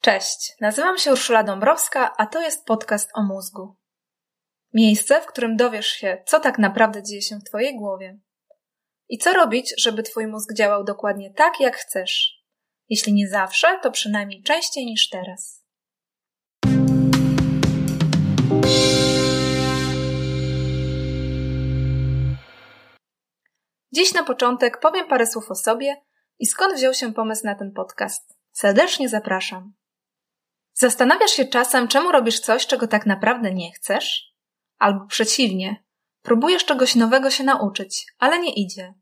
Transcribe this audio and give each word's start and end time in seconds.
Cześć, 0.00 0.52
nazywam 0.60 0.98
się 0.98 1.12
Urszula 1.12 1.42
Dąbrowska, 1.42 2.14
a 2.16 2.26
to 2.26 2.42
jest 2.42 2.64
podcast 2.64 3.10
o 3.14 3.22
mózgu. 3.22 3.76
Miejsce, 4.74 5.20
w 5.20 5.26
którym 5.26 5.56
dowiesz 5.56 5.86
się, 5.86 6.22
co 6.26 6.40
tak 6.40 6.58
naprawdę 6.58 7.02
dzieje 7.02 7.22
się 7.22 7.36
w 7.36 7.44
Twojej 7.44 7.76
głowie. 7.76 8.18
I 9.08 9.18
co 9.18 9.32
robić, 9.32 9.74
żeby 9.78 10.02
Twój 10.02 10.26
mózg 10.26 10.54
działał 10.54 10.84
dokładnie 10.84 11.34
tak, 11.34 11.60
jak 11.60 11.76
chcesz. 11.76 12.44
Jeśli 12.88 13.12
nie 13.12 13.28
zawsze, 13.28 13.78
to 13.82 13.90
przynajmniej 13.90 14.42
częściej 14.42 14.86
niż 14.86 15.08
teraz. 15.08 15.64
Dziś 23.92 24.14
na 24.14 24.24
początek 24.24 24.80
powiem 24.80 25.08
parę 25.08 25.26
słów 25.26 25.50
o 25.50 25.54
sobie 25.54 25.96
i 26.38 26.46
skąd 26.46 26.74
wziął 26.74 26.94
się 26.94 27.14
pomysł 27.14 27.46
na 27.46 27.54
ten 27.54 27.72
podcast. 27.72 28.38
Serdecznie 28.52 29.08
zapraszam. 29.08 29.77
Zastanawiasz 30.80 31.30
się 31.30 31.44
czasem, 31.44 31.88
czemu 31.88 32.12
robisz 32.12 32.40
coś, 32.40 32.66
czego 32.66 32.88
tak 32.88 33.06
naprawdę 33.06 33.54
nie 33.54 33.72
chcesz? 33.72 34.34
Albo 34.78 35.06
przeciwnie, 35.06 35.84
próbujesz 36.22 36.64
czegoś 36.64 36.94
nowego 36.94 37.30
się 37.30 37.44
nauczyć, 37.44 38.06
ale 38.18 38.38
nie 38.38 38.54
idzie. 38.54 38.94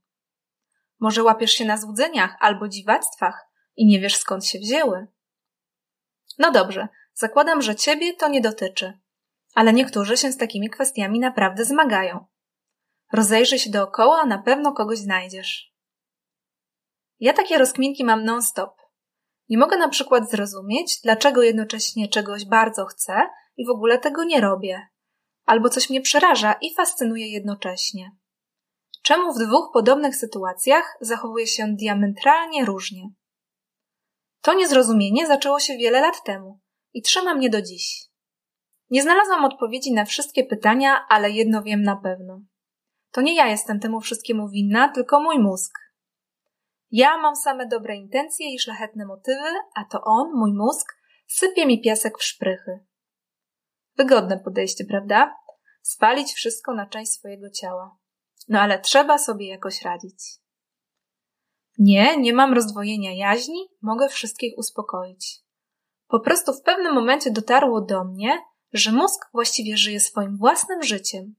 Może 1.00 1.22
łapiesz 1.22 1.50
się 1.50 1.64
na 1.64 1.76
złudzeniach 1.76 2.36
albo 2.40 2.68
dziwactwach 2.68 3.46
i 3.76 3.86
nie 3.86 4.00
wiesz 4.00 4.16
skąd 4.16 4.46
się 4.46 4.58
wzięły. 4.58 5.06
No 6.38 6.50
dobrze, 6.50 6.88
zakładam, 7.14 7.62
że 7.62 7.76
ciebie 7.76 8.14
to 8.14 8.28
nie 8.28 8.40
dotyczy, 8.40 8.98
ale 9.54 9.72
niektórzy 9.72 10.16
się 10.16 10.32
z 10.32 10.36
takimi 10.36 10.70
kwestiami 10.70 11.20
naprawdę 11.20 11.64
zmagają. 11.64 12.26
Rozejrzyj 13.12 13.58
się 13.58 13.70
dookoła, 13.70 14.20
a 14.22 14.26
na 14.26 14.38
pewno 14.38 14.72
kogoś 14.72 14.98
znajdziesz. 14.98 15.72
Ja 17.20 17.32
takie 17.32 17.58
rozkminki 17.58 18.04
mam 18.04 18.24
non-stop. 18.24 18.85
Nie 19.48 19.58
mogę 19.58 19.76
na 19.76 19.88
przykład 19.88 20.30
zrozumieć, 20.30 21.00
dlaczego 21.02 21.42
jednocześnie 21.42 22.08
czegoś 22.08 22.44
bardzo 22.44 22.84
chcę 22.86 23.12
i 23.56 23.66
w 23.66 23.70
ogóle 23.70 23.98
tego 23.98 24.24
nie 24.24 24.40
robię. 24.40 24.88
Albo 25.44 25.68
coś 25.68 25.90
mnie 25.90 26.00
przeraża 26.00 26.52
i 26.52 26.74
fascynuje 26.74 27.32
jednocześnie. 27.32 28.10
Czemu 29.02 29.34
w 29.34 29.38
dwóch 29.38 29.70
podobnych 29.72 30.16
sytuacjach 30.16 30.96
zachowuję 31.00 31.46
się 31.46 31.66
diametralnie 31.68 32.64
różnie? 32.64 33.08
To 34.40 34.54
niezrozumienie 34.54 35.26
zaczęło 35.26 35.60
się 35.60 35.76
wiele 35.76 36.00
lat 36.00 36.24
temu 36.24 36.60
i 36.92 37.02
trzyma 37.02 37.34
mnie 37.34 37.50
do 37.50 37.62
dziś. 37.62 38.08
Nie 38.90 39.02
znalazłam 39.02 39.44
odpowiedzi 39.44 39.92
na 39.92 40.04
wszystkie 40.04 40.44
pytania, 40.44 41.06
ale 41.08 41.30
jedno 41.30 41.62
wiem 41.62 41.82
na 41.82 41.96
pewno. 41.96 42.40
To 43.10 43.20
nie 43.20 43.34
ja 43.34 43.46
jestem 43.46 43.80
temu 43.80 44.00
wszystkiemu 44.00 44.48
winna, 44.48 44.88
tylko 44.88 45.20
mój 45.20 45.38
mózg. 45.38 45.85
Ja 46.90 47.18
mam 47.18 47.36
same 47.36 47.66
dobre 47.66 47.96
intencje 47.96 48.54
i 48.54 48.58
szlachetne 48.58 49.06
motywy, 49.06 49.48
a 49.74 49.84
to 49.84 50.00
on, 50.04 50.30
mój 50.34 50.52
mózg, 50.52 50.86
sypie 51.26 51.66
mi 51.66 51.82
piasek 51.82 52.18
w 52.18 52.24
szprychy. 52.24 52.78
Wygodne 53.96 54.38
podejście, 54.38 54.84
prawda? 54.84 55.36
Spalić 55.82 56.32
wszystko 56.32 56.74
na 56.74 56.86
część 56.86 57.12
swojego 57.12 57.50
ciała. 57.50 57.96
No 58.48 58.60
ale 58.60 58.80
trzeba 58.80 59.18
sobie 59.18 59.48
jakoś 59.48 59.82
radzić. 59.82 60.24
Nie, 61.78 62.16
nie 62.16 62.32
mam 62.32 62.54
rozdwojenia 62.54 63.14
jaźni, 63.14 63.68
mogę 63.82 64.08
wszystkich 64.08 64.58
uspokoić. 64.58 65.38
Po 66.08 66.20
prostu 66.20 66.52
w 66.52 66.62
pewnym 66.62 66.94
momencie 66.94 67.30
dotarło 67.30 67.80
do 67.80 68.04
mnie, 68.04 68.38
że 68.72 68.92
mózg 68.92 69.28
właściwie 69.32 69.76
żyje 69.76 70.00
swoim 70.00 70.36
własnym 70.36 70.82
życiem. 70.82 71.34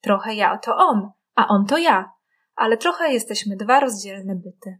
Trochę 0.00 0.34
ja 0.34 0.58
to 0.58 0.76
on, 0.76 1.10
a 1.34 1.48
on 1.48 1.66
to 1.66 1.78
ja, 1.78 2.12
ale 2.54 2.76
trochę 2.76 3.12
jesteśmy 3.12 3.56
dwa 3.56 3.80
rozdzielne 3.80 4.34
byty. 4.34 4.78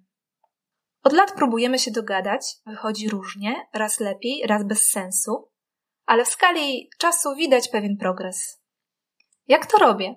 Od 1.02 1.12
lat 1.12 1.32
próbujemy 1.32 1.78
się 1.78 1.90
dogadać, 1.90 2.56
wychodzi 2.66 3.08
różnie, 3.08 3.68
raz 3.72 4.00
lepiej, 4.00 4.46
raz 4.46 4.64
bez 4.64 4.88
sensu, 4.90 5.50
ale 6.06 6.24
w 6.24 6.28
skali 6.28 6.90
czasu 6.98 7.34
widać 7.34 7.68
pewien 7.68 7.96
progres. 7.96 8.62
Jak 9.48 9.66
to 9.66 9.78
robię? 9.78 10.16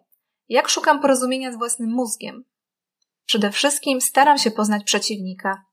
Jak 0.49 0.69
szukam 0.69 1.02
porozumienia 1.02 1.52
z 1.52 1.58
własnym 1.58 1.89
mózgiem? 1.92 2.43
Przede 3.26 3.52
wszystkim 3.52 4.02
staram 4.02 4.37
się 4.37 4.52
poznać 4.52 4.83
przeciwnika, 4.83 5.65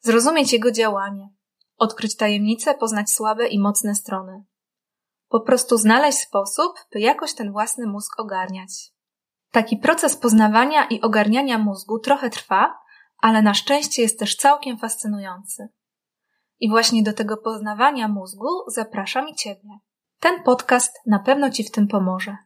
zrozumieć 0.00 0.52
jego 0.52 0.70
działanie, 0.70 1.28
odkryć 1.76 2.16
tajemnice, 2.16 2.74
poznać 2.74 3.10
słabe 3.10 3.46
i 3.46 3.60
mocne 3.60 3.94
strony. 3.94 4.44
Po 5.28 5.40
prostu 5.40 5.76
znaleźć 5.76 6.18
sposób, 6.18 6.72
by 6.92 7.00
jakoś 7.00 7.34
ten 7.34 7.52
własny 7.52 7.86
mózg 7.86 8.20
ogarniać. 8.20 8.93
Taki 9.54 9.76
proces 9.76 10.16
poznawania 10.16 10.84
i 10.84 11.00
ogarniania 11.00 11.58
mózgu 11.58 11.98
trochę 11.98 12.30
trwa, 12.30 12.78
ale 13.18 13.42
na 13.42 13.54
szczęście 13.54 14.02
jest 14.02 14.18
też 14.18 14.36
całkiem 14.36 14.78
fascynujący. 14.78 15.68
I 16.60 16.70
właśnie 16.70 17.02
do 17.02 17.12
tego 17.12 17.36
poznawania 17.36 18.08
mózgu 18.08 18.48
zapraszam 18.66 19.28
i 19.28 19.34
Ciebie. 19.34 19.68
Ten 20.20 20.42
podcast 20.42 21.00
na 21.06 21.18
pewno 21.18 21.50
Ci 21.50 21.64
w 21.64 21.70
tym 21.70 21.88
pomoże. 21.88 22.36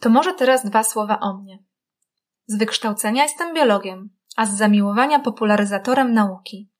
To 0.00 0.10
może 0.10 0.34
teraz 0.34 0.64
dwa 0.64 0.82
słowa 0.82 1.20
o 1.20 1.36
mnie. 1.36 1.58
Z 2.46 2.58
wykształcenia 2.58 3.22
jestem 3.22 3.54
biologiem, 3.54 4.10
a 4.36 4.46
z 4.46 4.56
zamiłowania 4.56 5.18
popularyzatorem 5.18 6.12
nauki. 6.12 6.70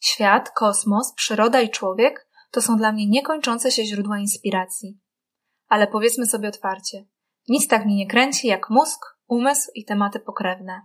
Świat, 0.00 0.50
kosmos, 0.50 1.12
przyroda 1.14 1.60
i 1.60 1.70
człowiek 1.70 2.27
to 2.50 2.62
są 2.62 2.76
dla 2.76 2.92
mnie 2.92 3.08
niekończące 3.08 3.70
się 3.70 3.84
źródła 3.84 4.18
inspiracji. 4.18 4.98
Ale 5.68 5.86
powiedzmy 5.86 6.26
sobie 6.26 6.48
otwarcie, 6.48 7.06
nic 7.48 7.68
tak 7.68 7.84
mnie 7.84 7.96
nie 7.96 8.06
kręci 8.06 8.46
jak 8.46 8.70
mózg, 8.70 9.00
umysł 9.26 9.70
i 9.74 9.84
tematy 9.84 10.20
pokrewne. 10.20 10.82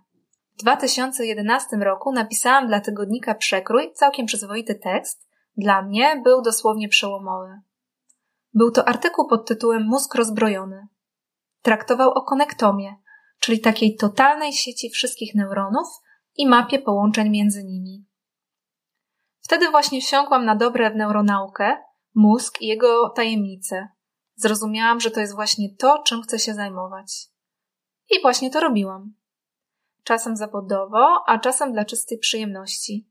W 0.53 0.57
2011 0.57 1.77
roku 1.77 2.11
napisałam 2.11 2.67
dla 2.67 2.79
tygodnika 2.79 3.35
Przekrój 3.35 3.93
całkiem 3.93 4.25
przyzwoity 4.25 4.75
tekst. 4.75 5.29
Dla 5.57 5.81
mnie 5.81 6.21
był 6.23 6.41
dosłownie 6.41 6.89
przełomowy. 6.89 7.61
Był 8.53 8.71
to 8.71 8.87
artykuł 8.87 9.27
pod 9.27 9.47
tytułem 9.47 9.83
Mózg 9.87 10.15
rozbrojony. 10.15 10.87
Traktował 11.61 12.09
o 12.09 12.21
konektomie, 12.21 12.95
czyli 13.39 13.59
takiej 13.59 13.95
totalnej 13.95 14.53
sieci 14.53 14.89
wszystkich 14.89 15.35
neuronów 15.35 15.87
i 16.35 16.47
mapie 16.47 16.79
połączeń 16.79 17.29
między 17.29 17.63
nimi. 17.63 18.05
Wtedy 19.43 19.71
właśnie 19.71 20.01
wsiąkłam 20.01 20.45
na 20.45 20.55
dobre 20.55 20.91
w 20.91 20.95
neuronaukę, 20.95 21.77
mózg 22.15 22.61
i 22.61 22.67
jego 22.67 23.09
tajemnice. 23.09 23.87
Zrozumiałam, 24.35 24.99
że 24.99 25.11
to 25.11 25.19
jest 25.19 25.35
właśnie 25.35 25.75
to, 25.79 26.03
czym 26.05 26.21
chcę 26.21 26.39
się 26.39 26.53
zajmować. 26.53 27.27
I 28.09 28.21
właśnie 28.21 28.51
to 28.51 28.59
robiłam. 28.59 29.13
Czasem 30.03 30.35
zawodowo, 30.35 31.23
a 31.27 31.39
czasem 31.39 31.73
dla 31.73 31.85
czystej 31.85 32.17
przyjemności. 32.17 33.09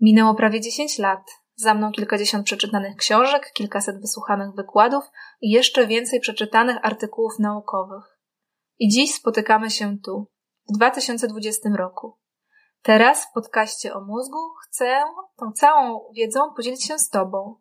Minęło 0.00 0.34
prawie 0.34 0.60
10 0.60 0.98
lat. 0.98 1.30
Za 1.54 1.74
mną 1.74 1.92
kilkadziesiąt 1.92 2.46
przeczytanych 2.46 2.96
książek, 2.96 3.52
kilkaset 3.54 4.00
wysłuchanych 4.00 4.54
wykładów 4.54 5.04
i 5.40 5.50
jeszcze 5.50 5.86
więcej 5.86 6.20
przeczytanych 6.20 6.76
artykułów 6.82 7.38
naukowych. 7.38 8.20
I 8.78 8.88
dziś 8.88 9.14
spotykamy 9.14 9.70
się 9.70 9.98
tu, 9.98 10.26
w 10.68 10.76
2020 10.76 11.68
roku. 11.76 12.18
Teraz 12.86 13.24
w 13.24 13.32
podcaście 13.32 13.94
o 13.94 14.00
mózgu 14.00 14.38
chcę 14.62 15.02
tą 15.36 15.52
całą 15.52 16.00
wiedzą 16.12 16.40
podzielić 16.56 16.84
się 16.84 16.98
z 16.98 17.08
Tobą. 17.08 17.56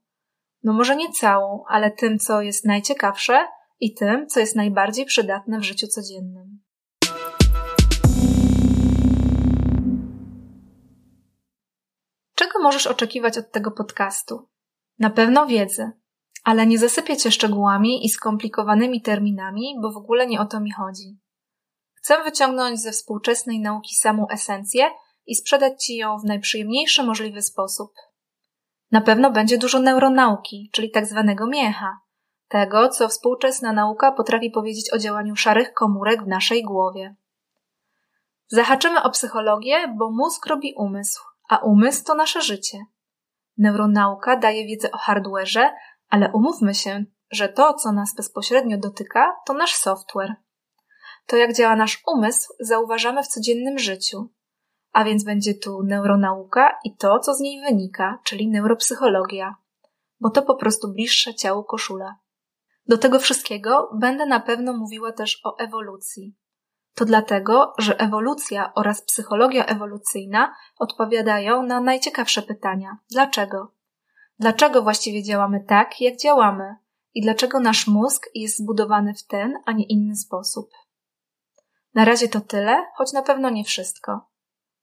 No 0.63 0.73
może 0.73 0.95
nie 0.95 1.11
całą, 1.11 1.63
ale 1.67 1.91
tym, 1.91 2.19
co 2.19 2.41
jest 2.41 2.65
najciekawsze 2.65 3.47
i 3.79 3.93
tym, 3.93 4.27
co 4.27 4.39
jest 4.39 4.55
najbardziej 4.55 5.05
przydatne 5.05 5.59
w 5.59 5.63
życiu 5.63 5.87
codziennym. 5.87 6.63
Czego 12.35 12.59
możesz 12.61 12.87
oczekiwać 12.87 13.37
od 13.37 13.51
tego 13.51 13.71
podcastu? 13.71 14.49
Na 14.99 15.09
pewno 15.09 15.47
wiedzy, 15.47 15.91
ale 16.43 16.67
nie 16.67 16.79
zasypię 16.79 17.17
cię 17.17 17.31
szczegółami 17.31 18.05
i 18.05 18.09
skomplikowanymi 18.09 19.01
terminami, 19.01 19.75
bo 19.81 19.91
w 19.91 19.97
ogóle 19.97 20.27
nie 20.27 20.41
o 20.41 20.45
to 20.45 20.59
mi 20.59 20.71
chodzi. 20.71 21.19
Chcę 21.93 22.23
wyciągnąć 22.23 22.79
ze 22.81 22.91
współczesnej 22.91 23.59
nauki 23.59 23.95
samą 23.95 24.27
esencję 24.29 24.91
i 25.27 25.35
sprzedać 25.35 25.83
Ci 25.83 25.95
ją 25.95 26.17
w 26.17 26.25
najprzyjemniejszy 26.25 27.03
możliwy 27.03 27.41
sposób. 27.41 27.91
Na 28.91 29.01
pewno 29.01 29.31
będzie 29.31 29.57
dużo 29.57 29.79
neuronauki, 29.79 30.69
czyli 30.73 30.91
tak 30.91 31.05
zwanego 31.05 31.47
miecha, 31.47 31.99
tego, 32.47 32.89
co 32.89 33.07
współczesna 33.07 33.73
nauka 33.73 34.11
potrafi 34.11 34.51
powiedzieć 34.51 34.93
o 34.93 34.97
działaniu 34.97 35.35
szarych 35.35 35.73
komórek 35.73 36.23
w 36.23 36.27
naszej 36.27 36.63
głowie. 36.63 37.15
Zahaczymy 38.47 39.03
o 39.03 39.09
psychologię, 39.09 39.95
bo 39.97 40.11
mózg 40.11 40.45
robi 40.45 40.73
umysł, 40.77 41.23
a 41.49 41.57
umysł 41.57 42.03
to 42.03 42.15
nasze 42.15 42.41
życie. 42.41 42.77
Neuronauka 43.57 44.37
daje 44.37 44.65
wiedzę 44.65 44.91
o 44.91 44.97
hardwareze, 44.97 45.73
ale 46.09 46.31
umówmy 46.33 46.73
się, 46.73 47.05
że 47.31 47.49
to, 47.49 47.73
co 47.73 47.91
nas 47.91 48.15
bezpośrednio 48.15 48.77
dotyka, 48.77 49.35
to 49.45 49.53
nasz 49.53 49.75
software. 49.75 50.35
To, 51.25 51.37
jak 51.37 51.53
działa 51.53 51.75
nasz 51.75 52.01
umysł, 52.07 52.53
zauważamy 52.59 53.23
w 53.23 53.27
codziennym 53.27 53.79
życiu 53.79 54.29
a 54.95 55.03
więc 55.03 55.23
będzie 55.23 55.53
tu 55.53 55.83
neuronauka 55.83 56.77
i 56.83 56.95
to, 56.97 57.19
co 57.19 57.33
z 57.33 57.39
niej 57.39 57.61
wynika, 57.61 58.19
czyli 58.23 58.47
neuropsychologia, 58.47 59.55
bo 60.19 60.29
to 60.29 60.41
po 60.41 60.55
prostu 60.55 60.93
bliższe 60.93 61.33
ciału 61.33 61.63
koszula. 61.63 62.15
Do 62.87 62.97
tego 62.97 63.19
wszystkiego 63.19 63.89
będę 63.99 64.25
na 64.25 64.39
pewno 64.39 64.73
mówiła 64.73 65.11
też 65.11 65.41
o 65.43 65.57
ewolucji. 65.57 66.35
To 66.93 67.05
dlatego, 67.05 67.73
że 67.77 67.99
ewolucja 67.99 68.73
oraz 68.75 69.01
psychologia 69.01 69.65
ewolucyjna 69.65 70.55
odpowiadają 70.79 71.63
na 71.63 71.81
najciekawsze 71.81 72.41
pytania. 72.41 72.97
Dlaczego? 73.11 73.71
Dlaczego 74.39 74.81
właściwie 74.81 75.23
działamy 75.23 75.63
tak, 75.67 76.01
jak 76.01 76.17
działamy? 76.17 76.75
I 77.13 77.21
dlaczego 77.21 77.59
nasz 77.59 77.87
mózg 77.87 78.29
jest 78.33 78.57
zbudowany 78.57 79.13
w 79.13 79.25
ten, 79.25 79.53
a 79.65 79.71
nie 79.71 79.85
inny 79.85 80.15
sposób? 80.15 80.69
Na 81.93 82.05
razie 82.05 82.27
to 82.27 82.41
tyle, 82.41 82.85
choć 82.97 83.13
na 83.13 83.21
pewno 83.21 83.49
nie 83.49 83.63
wszystko. 83.63 84.34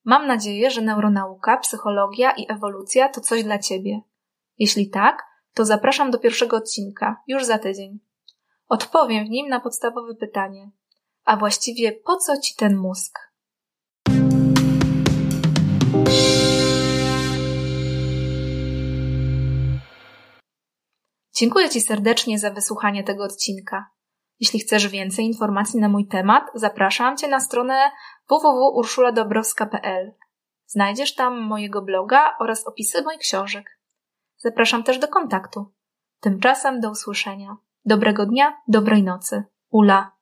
Mam 0.04 0.26
nadzieję, 0.26 0.70
że 0.70 0.80
neuronauka, 0.80 1.56
psychologia 1.56 2.32
i 2.36 2.52
ewolucja 2.52 3.08
to 3.08 3.20
coś 3.20 3.44
dla 3.44 3.58
Ciebie. 3.58 4.00
Jeśli 4.58 4.90
tak, 4.90 5.22
to 5.54 5.64
zapraszam 5.64 6.10
do 6.10 6.18
pierwszego 6.18 6.56
odcinka, 6.56 7.22
już 7.26 7.44
za 7.44 7.58
tydzień. 7.58 8.00
Odpowiem 8.68 9.26
w 9.26 9.30
nim 9.30 9.48
na 9.48 9.60
podstawowe 9.60 10.14
pytanie. 10.14 10.70
A 11.24 11.36
właściwie 11.36 11.92
po 11.92 12.16
co 12.16 12.40
Ci 12.40 12.54
ten 12.56 12.76
mózg? 12.76 13.18
Dziękuję 21.34 21.70
Ci 21.70 21.80
serdecznie 21.80 22.38
za 22.38 22.50
wysłuchanie 22.50 23.04
tego 23.04 23.24
odcinka. 23.24 23.91
Jeśli 24.42 24.60
chcesz 24.60 24.88
więcej 24.88 25.24
informacji 25.24 25.80
na 25.80 25.88
mój 25.88 26.06
temat, 26.06 26.50
zapraszam 26.54 27.16
Cię 27.16 27.28
na 27.28 27.40
stronę 27.40 27.90
www.urszuladobrowska.pl. 28.28 30.12
Znajdziesz 30.66 31.14
tam 31.14 31.40
mojego 31.40 31.82
bloga 31.82 32.36
oraz 32.40 32.66
opisy 32.66 33.02
moich 33.02 33.18
książek. 33.20 33.78
Zapraszam 34.36 34.82
też 34.82 34.98
do 34.98 35.08
kontaktu. 35.08 35.72
Tymczasem 36.20 36.80
do 36.80 36.90
usłyszenia. 36.90 37.56
Dobrego 37.84 38.26
dnia, 38.26 38.56
dobrej 38.68 39.02
nocy. 39.02 39.44
Ula. 39.70 40.12